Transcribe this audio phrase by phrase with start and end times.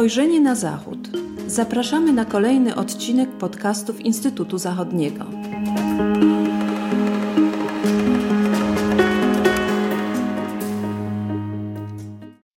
[0.00, 0.98] Spojrzenie na Zachód.
[1.46, 5.24] Zapraszamy na kolejny odcinek podcastów Instytutu Zachodniego.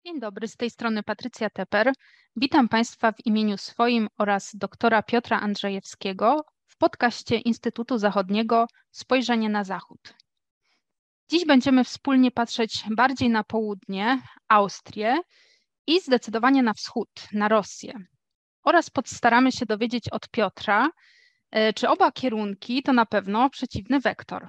[0.05, 1.93] Dzień dobry, z tej strony Patrycja Teper.
[2.35, 9.63] Witam Państwa w imieniu swoim oraz doktora Piotra Andrzejewskiego w podcaście Instytutu Zachodniego Spojrzenie na
[9.63, 10.13] Zachód.
[11.29, 15.17] Dziś będziemy wspólnie patrzeć bardziej na południe, Austrię
[15.87, 17.93] i zdecydowanie na wschód, na Rosję.
[18.63, 20.89] Oraz postaramy się dowiedzieć od Piotra,
[21.51, 24.47] e, czy oba kierunki to na pewno przeciwny wektor.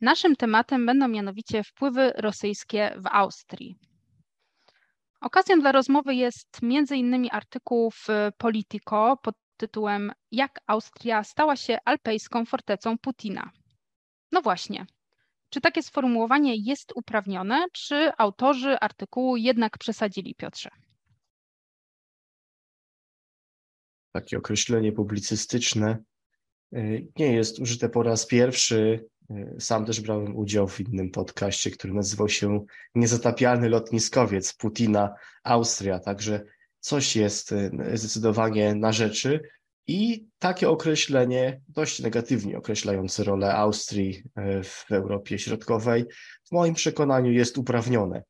[0.00, 3.76] Naszym tematem będą mianowicie wpływy rosyjskie w Austrii.
[5.20, 7.28] Okazją dla rozmowy jest m.in.
[7.32, 8.06] artykuł w
[8.38, 13.50] Politico pod tytułem Jak Austria stała się alpejską fortecą Putina.
[14.32, 14.86] No właśnie,
[15.54, 20.70] czy takie sformułowanie jest uprawnione, czy autorzy artykułu jednak przesadzili, Piotrze?
[24.12, 25.98] Takie określenie publicystyczne
[26.72, 29.08] y, nie jest użyte po raz pierwszy.
[29.30, 35.98] Y, sam też brałem udział w innym podcaście, który nazywał się Niezatapialny lotniskowiec Putina Austria.
[35.98, 36.44] Także
[36.80, 39.40] coś jest y, zdecydowanie na rzeczy.
[39.86, 46.04] I takie określenie, dość negatywnie określające rolę Austrii e, w Europie Środkowej,
[46.44, 48.22] w moim przekonaniu jest uprawnione.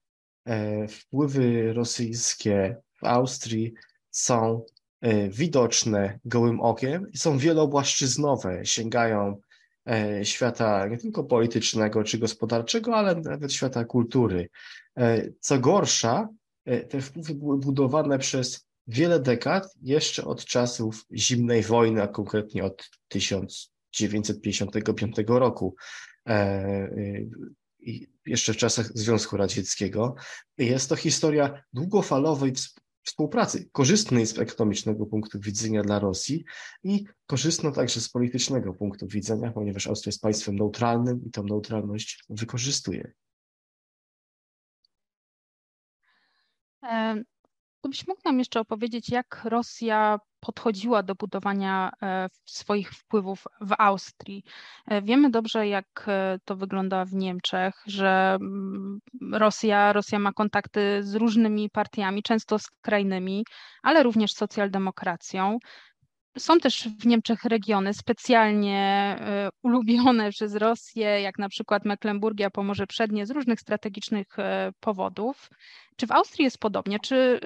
[0.46, 3.74] E, wpływy rosyjskie w Austrii
[4.11, 4.64] są
[5.00, 9.41] e, widoczne gołym okiem i są wielobłaszczyznowe, sięgają
[10.22, 14.48] świata nie tylko politycznego czy gospodarczego, ale nawet świata kultury.
[15.41, 16.28] Co gorsza,
[16.89, 22.90] te wpływy były budowane przez wiele dekad, jeszcze od czasów zimnej wojny, a konkretnie od
[23.08, 25.77] 1955 roku,
[26.28, 26.90] e,
[28.27, 30.14] jeszcze w czasach Związku Radzieckiego.
[30.58, 32.52] Jest to historia długofalowej
[33.05, 36.44] współpracy, korzystnej z ekonomicznego punktu widzenia dla Rosji
[36.84, 42.24] i korzystna także z politycznego punktu widzenia, ponieważ Austria jest państwem neutralnym i tą neutralność
[42.28, 43.12] wykorzystuje.
[47.84, 54.45] Gdybyś mógł nam jeszcze opowiedzieć, jak Rosja podchodziła do budowania e, swoich wpływów w Austrii.
[54.86, 59.00] E, wiemy dobrze, jak e, to wygląda w Niemczech, że mm,
[59.33, 63.44] Rosja, Rosja ma kontakty z różnymi partiami, często skrajnymi,
[63.83, 65.58] ale również socjaldemokracją.
[66.39, 69.17] Są też w Niemczech regiony specjalnie
[69.62, 74.27] ulubione przez Rosję, jak na przykład Mecklenburgia, Pomorze Przednie, z różnych strategicznych
[74.80, 75.50] powodów.
[75.96, 77.00] Czy w Austrii jest podobnie?
[77.00, 77.40] Czy,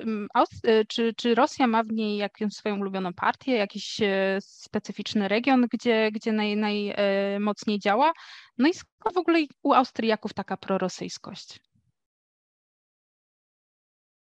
[0.67, 5.67] y, czy, czy Rosja ma w niej jakąś swoją ulubioną partię, jakiś e, specyficzny region,
[5.73, 8.13] gdzie, gdzie naj, najmocniej e, działa?
[8.59, 11.61] No i skąd w ogóle u Austriaków taka prorosyjskość?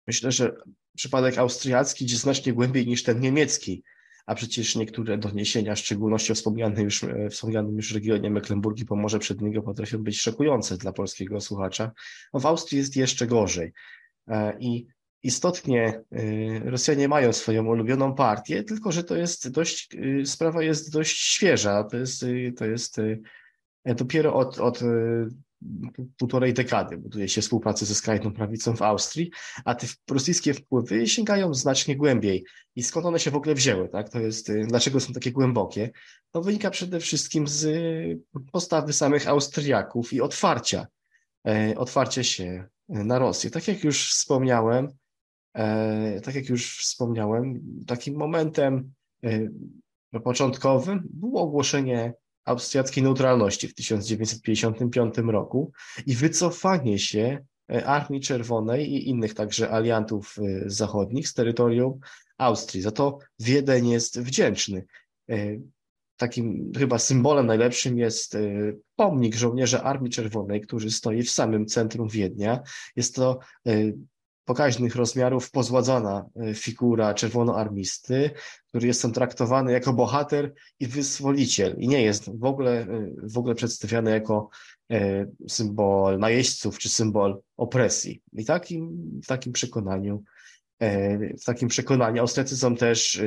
[0.06, 0.56] Myślę, że
[0.96, 3.82] przypadek austriacki idzie znacznie głębiej niż ten niemiecki,
[4.26, 9.18] a przecież niektóre doniesienia, w szczególności o wspomnianym już, e, wspomnianym już regionie Mecklenburgii Pomorze
[9.18, 11.92] Przedniego potrafią być szokujące dla polskiego słuchacza.
[12.34, 13.72] No w Austrii jest jeszcze gorzej.
[14.28, 14.86] E, I
[15.22, 21.18] istotnie y, Rosjanie mają swoją ulubioną partię, tylko że to jest dość, sprawa jest dość
[21.20, 21.84] świeża.
[21.84, 22.24] To jest,
[22.56, 22.96] to jest
[23.84, 24.80] dopiero od, od
[26.18, 29.30] półtorej dekady buduje się współpracę ze skrajną prawicą w Austrii,
[29.64, 32.44] a te rosyjskie wpływy sięgają znacznie głębiej.
[32.76, 33.88] I skąd one się w ogóle wzięły?
[33.88, 34.08] Tak?
[34.08, 35.90] To jest, dlaczego są takie głębokie?
[36.30, 37.68] To wynika przede wszystkim z
[38.52, 40.86] postawy samych Austriaków i otwarcia,
[41.46, 43.50] e, otwarcia się na Rosję.
[43.50, 44.88] Tak jak już wspomniałem,
[45.54, 48.92] e, tak jak już wspomniałem, takim momentem
[49.24, 49.48] e,
[50.20, 52.14] początkowym było ogłoszenie
[52.46, 55.72] austriackiej neutralności w 1955 roku
[56.06, 60.36] i wycofanie się e, Armii Czerwonej i innych także aliantów
[60.66, 62.00] zachodnich z terytorium
[62.38, 62.82] Austrii.
[62.82, 64.84] Za to Wiedeń jest wdzięczny
[66.16, 68.36] takim chyba symbolem najlepszym jest
[68.96, 72.62] pomnik żołnierza Armii Czerwonej, który stoi w samym centrum Wiednia.
[72.96, 73.38] Jest to
[74.46, 78.30] pokaźnych rozmiarów pozładzona y, figura czerwonoarmisty,
[78.68, 82.86] który jest tam traktowany jako bohater i wyzwoliciel i nie jest w ogóle,
[83.22, 84.48] w ogóle przedstawiany jako
[85.48, 88.22] symbol najeźdźców czy symbol opresji.
[88.32, 90.22] I takim, w takim przekonaniu
[91.40, 92.20] w takim przekonaniu.
[92.20, 93.22] Austriacy są też e,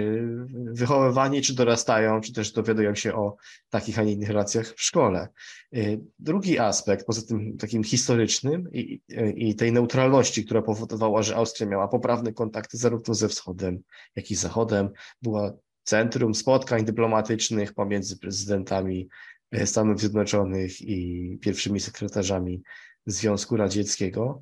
[0.52, 3.36] wychowywani, czy dorastają, czy też dowiadują się o
[3.70, 5.28] takich, a nie innych relacjach w szkole.
[5.74, 5.80] E,
[6.20, 9.02] drugi aspekt, poza tym takim historycznym i,
[9.36, 13.80] i tej neutralności, która powodowała, że Austria miała poprawne kontakty zarówno ze wschodem,
[14.16, 14.90] jak i zachodem,
[15.22, 15.54] była
[15.84, 19.10] centrum spotkań dyplomatycznych pomiędzy prezydentami
[19.66, 22.62] Stanów Zjednoczonych i pierwszymi sekretarzami
[23.06, 24.42] Związku Radzieckiego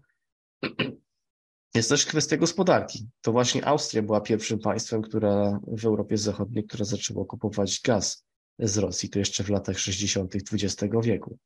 [1.76, 3.08] Jest też kwestia gospodarki.
[3.22, 8.26] To właśnie Austria była pierwszym państwem, która w Europie Zachodniej, która zaczęła kupować gaz
[8.60, 10.36] z Rosji, to jeszcze w latach 60.
[10.36, 11.38] XX wieku.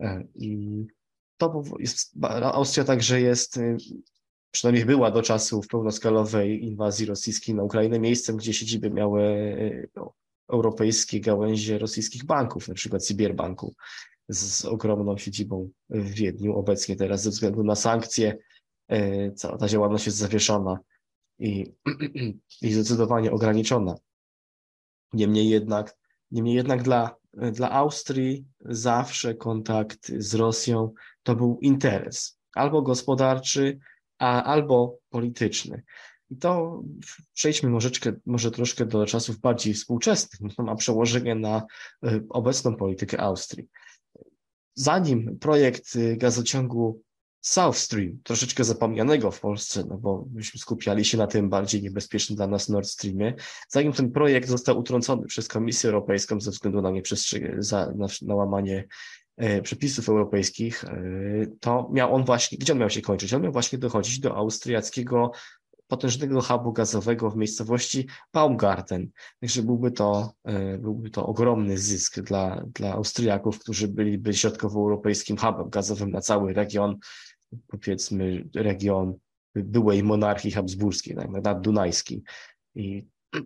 [0.00, 0.86] E, I
[1.36, 3.76] to jest, Austria także jest, y,
[4.50, 10.14] przynajmniej była do czasów pełnoskalowej inwazji rosyjskiej na Ukrainę, miejscem, gdzie siedziby miały y, no,
[10.52, 13.74] europejskie gałęzie rosyjskich banków, na przykład Sibierbanku
[14.28, 16.56] z ogromną siedzibą w Wiedniu.
[16.56, 18.38] Obecnie teraz ze względu na sankcje
[19.34, 20.78] cała ta działalność jest zawieszona
[21.38, 21.66] i,
[22.62, 23.94] i zdecydowanie ograniczona.
[25.12, 25.96] Niemniej jednak,
[26.30, 27.16] niemniej jednak dla,
[27.52, 30.92] dla Austrii zawsze kontakt z Rosją
[31.22, 33.78] to był interes, albo gospodarczy,
[34.18, 35.82] a, albo polityczny.
[36.30, 36.82] I to
[37.34, 37.78] przejdźmy
[38.26, 40.54] może troszkę do czasów bardziej współczesnych.
[40.56, 41.62] To ma przełożenie na
[42.04, 43.68] e, obecną politykę Austrii.
[44.74, 47.02] Zanim projekt e, gazociągu
[47.42, 52.36] South Stream, troszeczkę zapomnianego w Polsce, no bo myśmy skupiali się na tym bardziej niebezpiecznym
[52.36, 53.34] dla nas Nord Streamie,
[53.68, 56.90] zanim ten projekt został utrącony przez Komisję Europejską ze względu na,
[57.58, 58.84] za, na, na łamanie
[59.36, 60.92] E, przepisów europejskich, e,
[61.60, 63.34] to miał on właśnie, gdzie on miał się kończyć?
[63.34, 65.30] On miał właśnie dochodzić do austriackiego
[65.88, 69.10] potężnego hubu gazowego w miejscowości Baumgarten.
[69.40, 75.70] Także byłby to, e, byłby to ogromny zysk dla, dla Austriaków, którzy byliby środkowoeuropejskim hubem
[75.70, 76.98] gazowym na cały region,
[77.66, 79.14] powiedzmy region
[79.54, 82.22] byłej monarchii habsburskiej, naddunajskiej.
[82.74, 83.06] I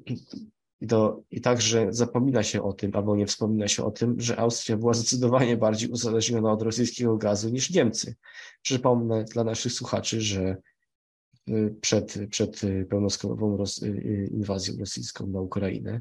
[0.81, 4.37] i, to, I także zapomina się o tym, albo nie wspomina się o tym, że
[4.37, 8.15] Austria była zdecydowanie bardziej uzależniona od rosyjskiego gazu niż Niemcy.
[8.63, 10.57] Przypomnę dla naszych słuchaczy, że
[11.49, 12.61] y, przed, przed
[12.91, 16.01] pełnoskalową Ros y, inwazją rosyjską na Ukrainę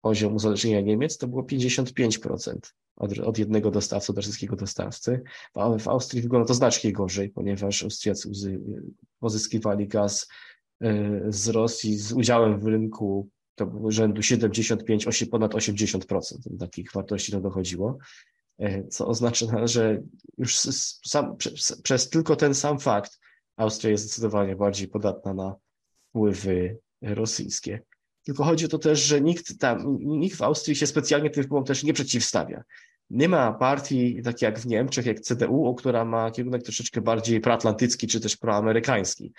[0.00, 2.58] poziom uzależnienia Niemiec to było 55%
[3.00, 5.22] od, od jednego dostawcy, od rosyjskiego dostawcy.
[5.54, 8.30] W, w Austrii wygląda to znacznie gorzej, ponieważ Austriacy
[9.20, 10.28] pozyskiwali gaz
[10.84, 10.86] y,
[11.28, 13.28] z Rosji z udziałem w rynku
[13.60, 17.98] to było rzędu 75, ponad 80% takich wartości to dochodziło,
[18.58, 20.02] e, co oznacza, że
[20.38, 20.56] już
[21.06, 23.18] sam, przez, przez tylko ten sam fakt
[23.56, 25.54] Austria jest zdecydowanie bardziej podatna na
[26.08, 27.82] wpływy rosyjskie.
[28.30, 31.64] Tylko chodzi o to też, że nikt tam, nikt w Austrii się specjalnie tym wpływom
[31.64, 32.62] też nie przeciwstawia.
[33.10, 38.06] Nie ma partii, tak jak w Niemczech, jak CDU, która ma kierunek troszeczkę bardziej proatlantycki
[38.06, 39.32] czy też proamerykański.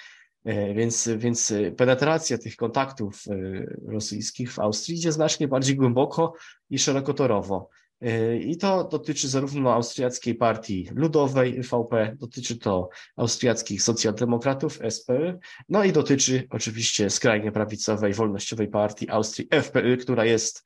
[0.45, 6.33] E, więc, więc penetracja tych kontaktów e, rosyjskich w Austrii idzie znacznie bardziej głęboko
[6.69, 7.69] i szerokotorowo.
[8.01, 15.39] E, I to dotyczy zarówno austriackiej partii ludowej VP, dotyczy to austriackich socjaldemokratów SPÖ,
[15.69, 20.63] no i dotyczy oczywiście skrajnie prawicowej, wolnościowej partii Austrii FPÖ, która jest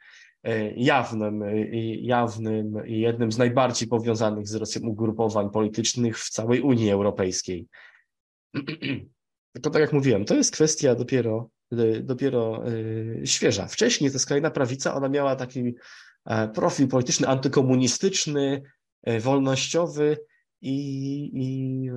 [0.75, 1.43] jawnym,
[2.01, 7.67] jawnym i jednym z najbardziej powiązanych z Rosją ugrupowań politycznych w całej Unii Europejskiej.
[9.53, 11.49] Tylko tak jak mówiłem, to jest kwestia dopiero,
[12.01, 12.63] dopiero
[13.25, 13.67] świeża.
[13.67, 15.75] Wcześniej ta skrajna prawica, ona miała taki
[16.53, 18.61] profil polityczny antykomunistyczny,
[19.03, 20.17] e, wolnościowy,
[20.61, 21.89] i, i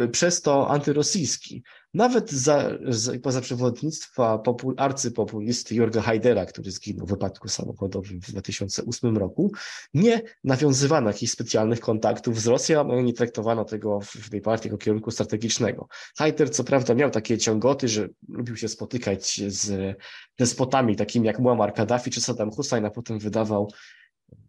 [0.00, 1.62] y, przez to antyrosyjski.
[1.94, 9.16] Nawet za, za, przewodnictwa popul, arcypopulisty Jorga Haidera, który zginął w wypadku samochodowym w 2008
[9.16, 9.52] roku,
[9.94, 14.78] nie nawiązywano jakichś specjalnych kontaktów z Rosją, nie traktowano tego w, w tej partii jako
[14.78, 15.88] kierunku strategicznego.
[16.16, 19.96] Haider co prawda miał takie ciągoty, że lubił się spotykać z
[20.38, 23.68] despotami takimi jak Muammar Kaddafi czy Saddam Hussein, a potem wydawał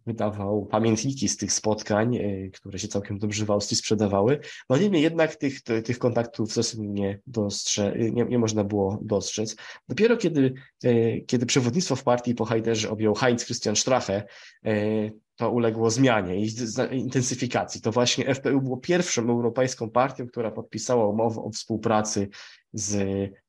[0.06, 4.40] wydawał pamiętniki z tych spotkań, e, które się całkiem dobrze w Austrii sprzedawały.
[4.70, 9.56] No niemniej jednak tych, tych kontaktów w zasadzie nie, dostrze, nie, nie można było dostrzec.
[9.88, 10.54] Dopiero kiedy,
[10.84, 14.24] e, kiedy przewodnictwo w partii po Haiderze objął Heinz Christian Strache,
[14.64, 16.50] e, to uległo zmianie i
[16.92, 17.80] intensyfikacji.
[17.80, 22.28] To właśnie FPU było pierwszą europejską partią, która podpisała umowę o współpracy
[22.72, 22.96] z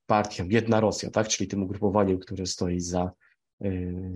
[0.06, 1.28] partią Jedna Rosja, tak?
[1.28, 3.12] czyli tym ugrupowaniem, które stoi za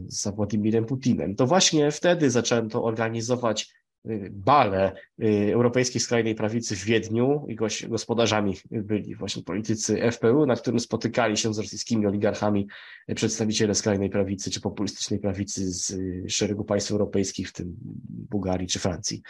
[0.08, 1.36] za Władimirem Putinem.
[1.36, 3.74] To właśnie wtedy zaczęto organizować
[4.10, 4.94] y, bale
[5.24, 7.56] y, Europejskiej Skrajnej Prawicy w Wiedniu i
[7.90, 12.68] gospodarzami byli właśnie politycy FPU, na którym spotykali się z rosyjskimi oligarchami
[13.16, 15.94] przedstawiciele skrajnej prawicy czy populistycznej prawicy z
[16.32, 17.76] szeregu państw europejskich, w tym
[18.10, 19.22] Bułgarii czy Francji.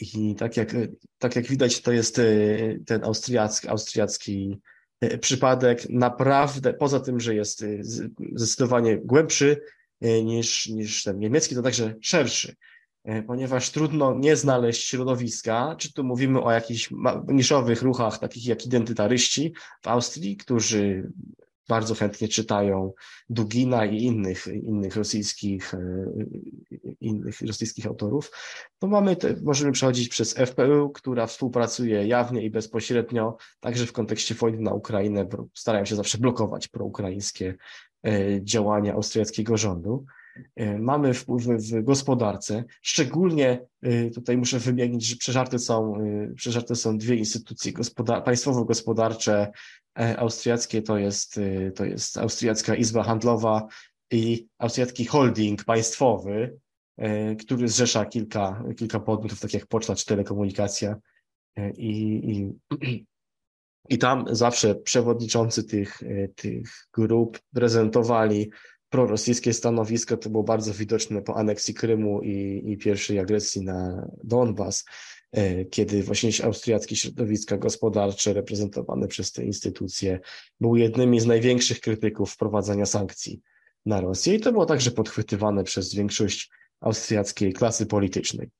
[0.00, 0.74] I tak jak,
[1.18, 2.20] tak jak widać, to jest
[2.86, 4.60] ten austriacki, austriacki
[5.20, 7.66] przypadek naprawdę, poza tym, że jest e,
[8.34, 9.60] zdecydowanie głębszy
[10.00, 12.56] e, niż, niż ten niemiecki, to także szerszy,
[13.26, 16.90] ponieważ trudno nie znaleźć środowiska, czy tu mówimy o jakichś
[17.28, 21.12] niszowych ruchach, takich jak identytaryści w Austrii, którzy
[21.68, 22.92] bardzo chętnie czytają
[23.28, 25.74] Dugina i innych, innych rosyjskich,
[27.00, 28.30] innych rosyjskich autorów,
[28.78, 34.34] to mamy te, możemy przechodzić przez FPU, która współpracuje jawnie i bezpośrednio, także w kontekście
[34.34, 37.56] wojny na Ukrainę, starają się zawsze blokować proukraińskie
[38.40, 40.04] działania austriackiego rządu.
[40.56, 42.64] E, mamy wpływ w gospodarce.
[42.82, 49.52] Szczególnie e, tutaj muszę wymienić, że przeżarte są, e, przeżarte są dwie instytucje gospodar państwowo-gospodarcze
[50.16, 51.40] austriackie, to jest,
[51.74, 53.66] to jest Austriacka Izba Handlowa
[54.10, 56.58] i Austriacki Holding Państwowy,
[57.38, 60.96] który zrzesza kilka, kilka podmiotów, takich jak poczta czy telekomunikacja.
[61.76, 61.90] I,
[62.30, 62.52] i,
[63.88, 66.02] i tam zawsze przewodniczący tych,
[66.34, 68.50] tych grup prezentowali
[68.92, 74.84] prorosyjskie stanowisko to było bardzo widoczne po aneksji Krymu i, i pierwszej agresji na Donbas,
[75.32, 80.20] e, kiedy właśnie austriackie środowiska gospodarcze reprezentowane przez te instytucje
[80.60, 83.40] były jednymi z największych krytyków wprowadzania sankcji
[83.86, 88.50] na Rosję i to było także podchwytywane przez większość austriackiej klasy politycznej.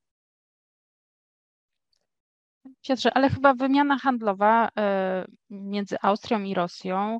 [2.83, 7.19] Piotrze, ale chyba wymiana handlowa e, między Austrią i Rosją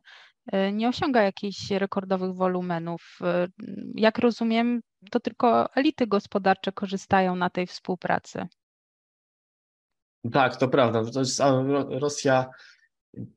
[0.73, 3.19] nie osiąga jakichś rekordowych wolumenów.
[3.23, 3.49] E,
[3.95, 4.81] jak rozumiem,
[5.11, 8.47] to tylko elity gospodarcze korzystają na tej współpracy.
[10.33, 11.05] Tak, to prawda.
[11.11, 11.43] To jest,
[11.89, 12.51] Rosja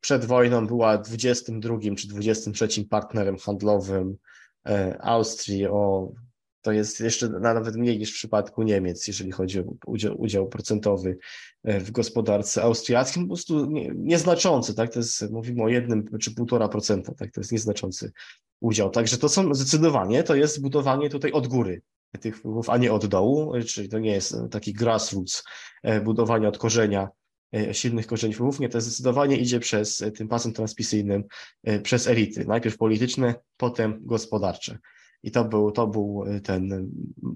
[0.02, 4.18] przed wojną była 22 czy 23 partnerem handlowym
[4.68, 6.12] e, Austrii o
[6.65, 11.17] to jest jeszcze nawet mniej niż w przypadku Niemiec, jeżeli chodzi o udział, udział procentowy
[11.63, 16.36] e, w gospodarce austriackiej, po prostu nie, nieznaczący, tak, to jest, mówimy o jednym czy
[16.36, 18.12] półtora procenta, tak, to jest nieznaczący
[18.60, 21.81] udział, także to są zdecydowanie, to jest budowanie tutaj od góry
[22.19, 25.43] tych wpływów, a nie od dołu, czyli to nie jest taki grassroots
[25.84, 27.10] e, budowania od korzenia
[27.55, 31.24] e, silnych korzeni wpływów, nie, to zdecydowanie idzie przez tym pasem transmisyjnym,
[31.84, 34.77] przez elity, najpierw polityczne, potem gospodarcze.
[35.25, 36.91] I to był, to był e, ten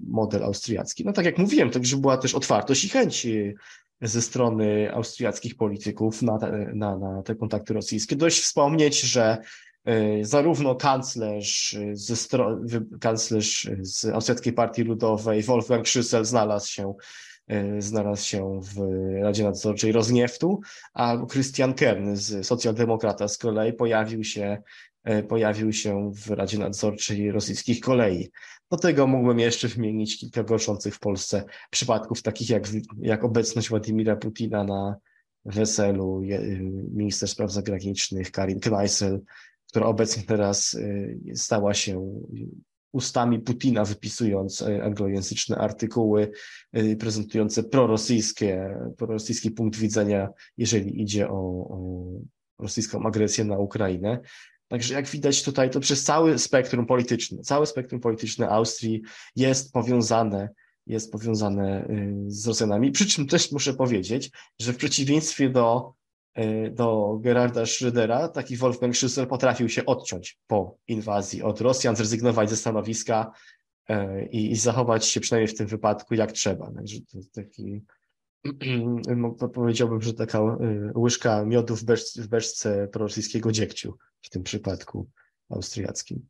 [0.06, 1.04] model austriacki.
[1.04, 3.52] No tak jak mówiłem, także była też otwartość i chęć e,
[4.00, 8.16] ze strony austriackich polityków na te, na, na te kontakty rosyjskie.
[8.16, 9.38] Dość wspomnieć, że
[9.84, 12.60] e, zarówno kanclerz, ze stro,
[13.00, 16.94] kanclerz z Austriackiej Partii Ludowej Wolfgang Schüssel znalazł się
[17.78, 18.80] znalazł się w
[19.22, 20.60] Radzie Nadzorczej Roznieftu,
[20.94, 24.62] a Christian Kern z socjaldemokrata z kolei pojawił się E,
[25.28, 28.30] pojawił się w Radzie Nadzorczej rosyjskich kolei.
[28.70, 34.16] Do tego mógłbym jeszcze wymienić kilka gorszących w Polsce przypadków, takich jak, jak obecność Władimira
[34.16, 34.96] Putina na
[35.44, 36.60] weselu y,
[36.94, 39.20] minister spraw zagranicznych Karin Kneissel,
[39.68, 42.20] która obecnie teraz y, stała się
[42.92, 46.30] ustami Putina, wypisując y, anglojęzyczne artykuły
[46.98, 51.34] prezentujące prorosyjskie, prorosyjski punkt widzenia, jeżeli idzie o,
[51.70, 52.04] o
[52.58, 54.20] rosyjską agresję na Ukrainę.
[54.70, 59.02] Także jak widać tutaj, to przez cały spektrum polityczny, całe spektrum polityczne Austrii
[59.36, 60.48] jest powiązane,
[60.86, 62.92] jest powiązane y, z Rosjanami.
[62.92, 65.92] Przy czym też muszę powiedzieć, że w przeciwieństwie do,
[66.38, 72.50] y, do Gerarda Schrödera, taki Wolfgang Schüssel potrafił się odciąć po inwazji od Rosjan, zrezygnować
[72.50, 73.32] ze stanowiska
[73.90, 73.94] y,
[74.32, 76.72] i, i zachować się przynajmniej w tym wypadku jak trzeba.
[76.72, 77.82] Także to jest taki
[79.54, 80.40] powiedziałbym, że taka
[80.94, 85.10] łyżka miodu w, beczce, w beczce prorosyjskiego dziegciu w tym przypadku
[85.50, 86.28] austriackim.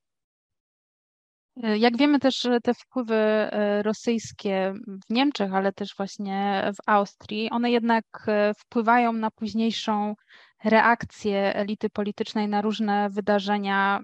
[1.56, 7.70] Jak wiemy też, te wpływy y, rosyjskie w Niemczech, ale też właśnie w Austrii, one
[7.70, 10.14] jednak y, wpływają na późniejszą
[10.64, 14.00] reakcję elity politycznej na różne wydarzenia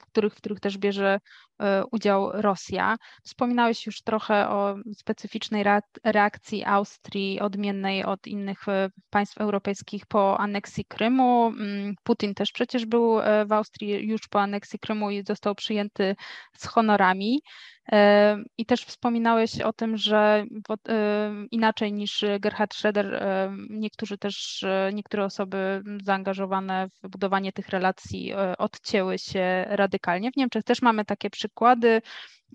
[0.00, 1.20] w których, w których też bierze
[1.60, 2.96] e, udział Rosja.
[3.24, 5.64] Wspominałeś już trochę o specyficznej
[6.04, 11.46] reakcji Austrii, odmiennej od innych e, państw europejskich po aneksji Krymu.
[11.46, 16.16] Mm, Putin też przecież był e, w Austrii już po aneksji Krymu i został przyjęty
[16.56, 17.40] z honorami.
[18.58, 20.44] I też wspominałeś o tym, że
[21.50, 23.22] inaczej niż Gerhard Schroeder,
[23.70, 30.32] niektórzy też, niektóre osoby zaangażowane w budowanie tych relacji odcięły się radykalnie.
[30.32, 32.02] W Niemczech też mamy takie przykłady.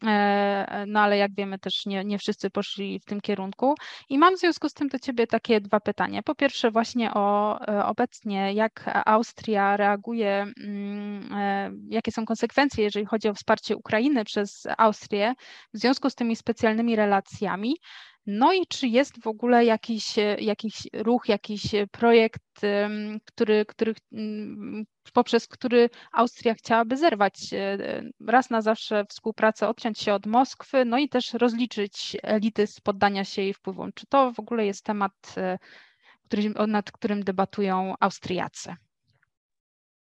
[0.07, 3.75] E, no ale jak wiemy, też nie, nie wszyscy poszli w tym kierunku.
[4.09, 6.21] I mam w związku z tym do Ciebie takie dwa pytania.
[6.23, 13.05] Po pierwsze, właśnie o e, obecnie, jak Austria reaguje, mm, e, jakie są konsekwencje, jeżeli
[13.05, 15.33] chodzi o wsparcie Ukrainy przez Austrię
[15.73, 17.75] w związku z tymi specjalnymi relacjami.
[18.25, 21.61] No i czy jest w ogóle jakiś, jakiś ruch, jakiś
[21.91, 22.41] projekt,
[23.25, 27.77] który, który, mm, poprzez który Austria chciałaby zerwać e,
[28.27, 33.23] raz na zawsze współpracę, odciąć się od Moskwy, no i też rozliczyć elity z poddania
[33.25, 33.91] się jej wpływom.
[33.95, 35.57] Czy to w ogóle jest temat, e,
[36.27, 38.75] który, nad którym debatują Austriacy?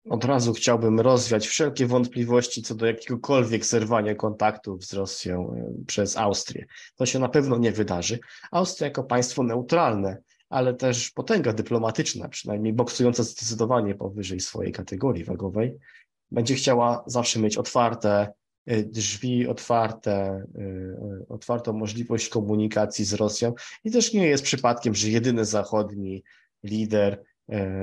[0.10, 6.18] Od razu chciałbym rozwiać wszelkie wątpliwości co do jakiegokolwiek zerwania kontaktów z Rosją e, przez
[6.18, 6.66] Austrię.
[6.96, 8.20] To się na pewno nie wydarzy.
[8.52, 10.18] Austria jako państwo neutralne,
[10.50, 15.78] ale też potęga dyplomatyczna, przynajmniej boksująca zdecydowanie powyżej swojej kategorii wagowej,
[16.32, 18.34] będzie chciała zawsze mieć otwarte
[18.66, 20.46] e, drzwi, otwarte, e,
[21.30, 23.54] otwartą możliwość komunikacji z Rosją.
[23.84, 26.24] I też nie jest przypadkiem, że jedyny zachodni
[26.64, 27.24] lider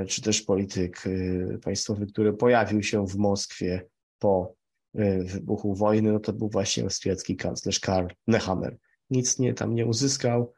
[0.08, 3.86] czy też polityk e, państwowy, który pojawił się w Moskwie
[4.18, 4.54] po
[4.94, 8.76] e, wybuchu wojny, no to był właśnie austriacki kanclerz Karl Nehammer.
[9.10, 10.54] Nic nie, tam nie uzyskał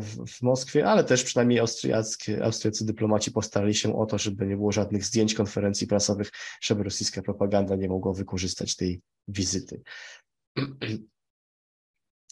[0.00, 4.56] w, w Moskwie, ale też przynajmniej austriackie, austriacy dyplomaci postarali się o to, żeby nie
[4.56, 9.82] było żadnych zdjęć konferencji prasowych, żeby rosyjska propaganda nie mogła wykorzystać tej wizyty.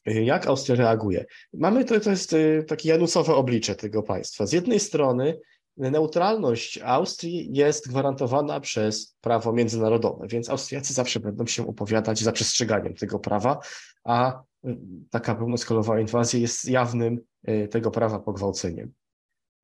[0.06, 1.24] Jak Austria reaguje?
[1.52, 4.46] Mamy to, to jest takie janusowe oblicze tego państwa.
[4.46, 5.40] Z jednej strony
[5.76, 12.94] neutralność Austrii jest gwarantowana przez prawo międzynarodowe, więc Austriacy zawsze będą się opowiadać za przestrzeganiem
[12.94, 13.58] tego prawa,
[14.04, 14.76] a y,
[15.10, 18.92] taka pełnoskalowa inwazja jest jawnym y, tego prawa pogwałceniem.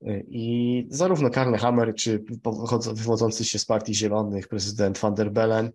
[0.03, 2.25] Y, I zarówno Karl Hammer, czy
[2.95, 5.73] wywodzący się z Partii Zielonych prezydent van der Bellen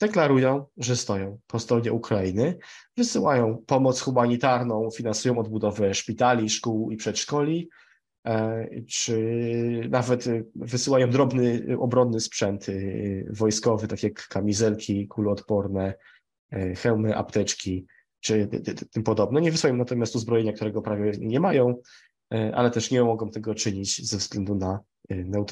[0.00, 2.58] deklarują, że stoją po stronie Ukrainy,
[2.96, 7.68] wysyłają pomoc humanitarną, finansują odbudowę szpitali, szkół i przedszkoli,
[8.88, 9.16] czy
[9.90, 10.24] nawet
[10.54, 15.94] wysyłają drobny obronny sprzęt y, wojskowy, tak jak kamizelki kuloodporne,
[16.52, 17.86] e, hełmy, apteczki,
[18.20, 18.48] czy
[18.90, 19.40] tym podobne.
[19.40, 21.74] Nie wysyłają natomiast uzbrojenia, którego prawie nie mają,
[22.34, 24.80] e, ale też nie mogą tego czynić ze względu na,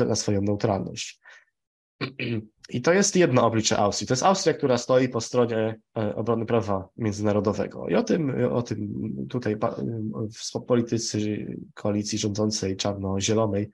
[0.07, 1.21] na swoją neutralność.
[2.71, 4.09] I to jest jedno oblicze Austrii.
[4.09, 7.89] To jest Austria, która stoi po stronie e, obrony prawa międzynarodowego.
[7.89, 8.89] I o tym, o tym
[9.29, 9.57] tutaj
[10.67, 13.71] politycy koalicji rządzącej czarno-zielonej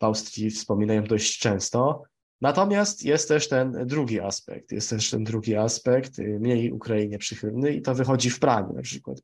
[0.00, 2.02] w Austrii wspominają dość często.
[2.40, 7.72] Natomiast jest też ten drugi aspekt, jest też ten drugi aspekt, y, mniej Ukrainie przychylny
[7.72, 9.18] i to wychodzi w praniu na przykład.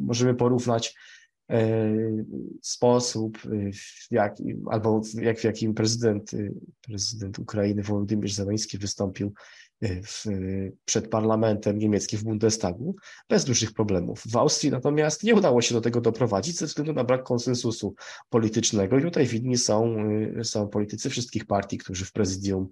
[0.00, 1.25] Możemy porównać E,
[2.62, 9.32] sposób, y, w jaki, albo jak, w jakim prezydent, y, prezydent Ukrainy Wołodymyr Zeleński wystąpił
[9.82, 10.24] w,
[10.84, 12.96] przed parlamentem niemieckim w Bundestagu
[13.28, 14.22] bez dużych problemów.
[14.26, 17.94] W Austrii natomiast nie udało się do tego doprowadzić ze względu na brak konsensusu
[18.30, 19.96] politycznego i tutaj winni są,
[20.42, 22.68] są politycy wszystkich partii, którzy w prezydium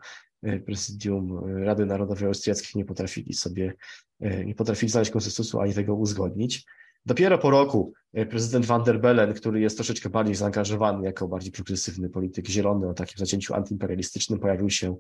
[0.67, 3.75] prezydium Rady Narodowej Austriackiej nie potrafili sobie,
[4.21, 6.65] nie potrafili znaleźć konsensusu ani tego uzgodnić.
[7.07, 11.53] Dopiero po roku e, prezydent van der Bellen, który jest troszeczkę bardziej zaangażowany jako bardziej
[11.53, 14.97] progresywny polityk zielony o takim zacięciu antyimperialistycznym, pojawił się,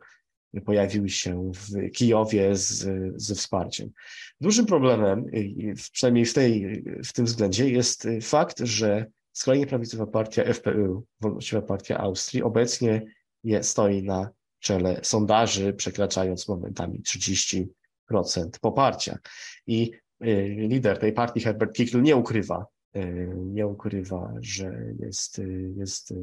[0.64, 2.87] pojawił się w Kijowie z,
[3.17, 3.90] ze wsparciem.
[4.40, 5.27] Dużym problemem,
[5.93, 11.99] przynajmniej w, tej, w tym względzie, jest fakt, że skrajnie prawicowa partia FPÖ, Wolnościowa Partia
[11.99, 13.03] Austrii, obecnie
[13.45, 17.67] je, stoi na czele sondaży, przekraczając momentami 30%
[18.61, 19.19] poparcia.
[19.67, 19.90] I
[20.69, 26.15] lider tej partii, Herbert Kickl, nie ukrywa, y, nie ukrywa, że jest, y, jest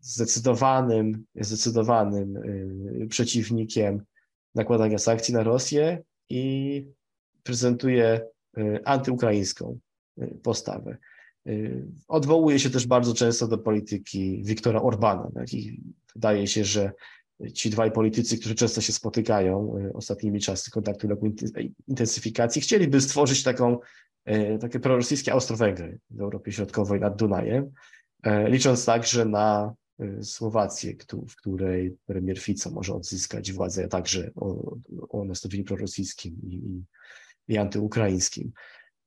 [0.00, 2.38] zdecydowanym, zdecydowanym
[3.08, 4.02] przeciwnikiem
[4.54, 6.86] nakładania sankcji na Rosję i
[7.42, 8.20] prezentuje
[8.84, 9.78] antyukraińską
[10.42, 10.96] postawę.
[12.08, 15.30] Odwołuje się też bardzo często do polityki Wiktora Orbana.
[15.52, 15.80] I
[16.14, 16.92] wydaje się, że
[17.54, 21.08] ci dwaj politycy, którzy często się spotykają e, ostatnimi czasy kontaktu
[21.88, 23.78] intensyfikacji, chcieliby stworzyć taką,
[24.24, 27.70] e, takie prorosyjskie Austro-Węgry w Europie Środkowej nad Dunajem,
[28.22, 29.74] e, licząc także na
[30.22, 30.94] Słowację,
[31.28, 34.76] w której premier Fico może odzyskać władzę także o,
[35.08, 36.84] o nastawieniu prorosyjskim i, i,
[37.48, 38.52] i antyukraińskim.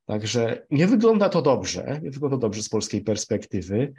[0.06, 3.94] Także nie wygląda to dobrze, nie wygląda dobrze z polskiej perspektywy.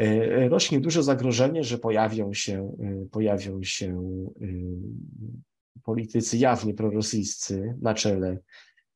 [0.00, 3.86] E, rośnie duże zagrożenie, że pojawią się, e, pojawią się
[4.40, 4.46] e,
[5.82, 8.38] politycy jawnie prorosyjscy na czele,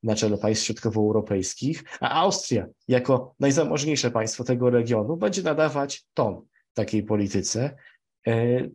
[0.03, 6.41] na czele państw środkowoeuropejskich, a Austria, jako najzamożniejsze państwo tego regionu, będzie nadawać ton
[6.75, 7.77] takiej polityce,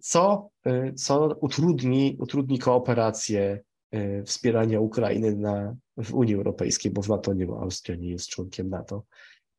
[0.02, 0.50] co,
[0.96, 3.62] co utrudni, utrudni kooperację
[4.26, 8.70] wspierania Ukrainy na, w Unii Europejskiej, bo w NATO nie ma, Austria nie jest członkiem
[8.70, 9.04] NATO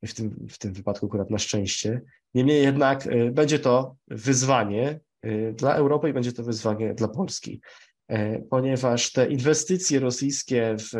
[0.02, 2.00] w tym, w tym wypadku akurat na szczęście.
[2.34, 7.60] Niemniej jednak y, będzie to wyzwanie y, dla Europy i będzie to wyzwanie dla Polski,
[8.12, 10.90] y, ponieważ te inwestycje rosyjskie w,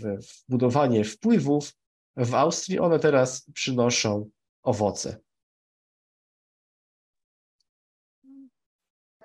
[0.00, 1.72] w, w budowanie wpływów
[2.16, 4.30] w Austrii, one teraz przynoszą
[4.62, 5.23] owoce.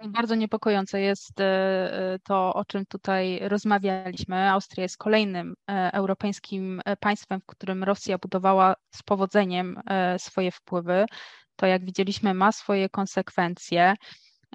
[0.08, 4.52] Bardzo niepokojące jest e, e, to, o czym tutaj rozmawialiśmy.
[4.52, 9.80] Austria jest kolejnym e, europejskim państwem, w którym Rosja budowała z powodzeniem
[10.18, 11.06] swoje wpływy.
[11.56, 13.94] To, jak widzieliśmy, ma swoje konsekwencje.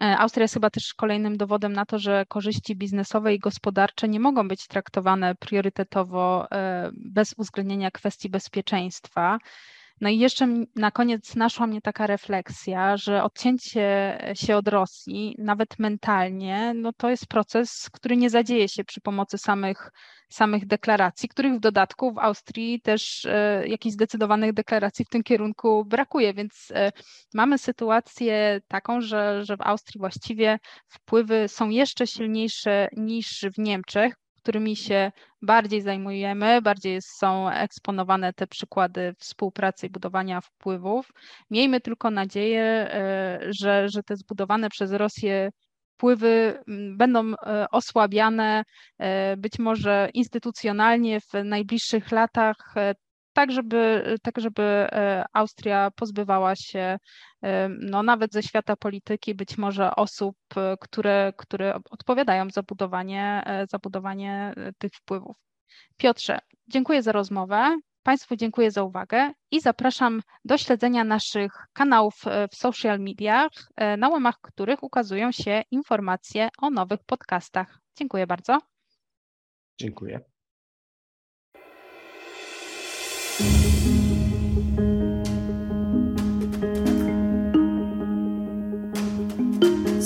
[0.00, 4.48] Austria jest chyba też kolejnym dowodem na to, że korzyści biznesowe i gospodarcze nie mogą
[4.48, 6.46] być traktowane priorytetowo
[6.92, 9.38] bez uwzględnienia kwestii bezpieczeństwa.
[10.00, 15.78] No i jeszcze na koniec naszła mnie taka refleksja, że odcięcie się od Rosji, nawet
[15.78, 19.90] mentalnie, no to jest proces, który nie zadzieje się przy pomocy samych,
[20.28, 25.84] samych deklaracji, których w dodatku w Austrii też e, jakichś zdecydowanych deklaracji w tym kierunku
[25.84, 26.92] brakuje, więc e,
[27.34, 34.14] mamy sytuację taką, że, że w Austrii właściwie wpływy są jeszcze silniejsze niż w Niemczech,
[34.44, 41.12] którymi się bardziej zajmujemy, bardziej są eksponowane te przykłady współpracy i budowania wpływów.
[41.50, 45.50] Miejmy tylko nadzieję, e, że, że te zbudowane przez Rosję
[45.94, 46.62] wpływy
[46.96, 48.64] będą e, osłabiane,
[48.98, 52.74] e, być może instytucjonalnie w najbliższych latach
[53.34, 56.98] tak żeby, tak żeby e, Austria pozbywała się
[57.42, 63.44] e, no, nawet ze świata polityki być może osób, e, które, które odpowiadają za budowanie,
[63.70, 65.36] za budowanie tych wpływów.
[65.96, 67.76] Piotrze, dziękuję za rozmowę.
[68.02, 72.14] Państwu dziękuję za uwagę i zapraszam do śledzenia naszych kanałów
[72.52, 73.50] w social mediach,
[73.98, 77.78] na łamach których ukazują się informacje o nowych podcastach.
[77.96, 78.58] Dziękuję bardzo.
[79.78, 80.33] Dziękuję.